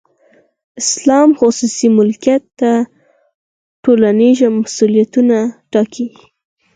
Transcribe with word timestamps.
اسلام 0.81 1.29
خصوصي 1.39 1.87
ملکیت 1.97 2.43
ته 2.59 2.71
ټولنیز 3.83 4.39
مسولیتونه 4.61 5.37
ټاکي. 5.71 6.07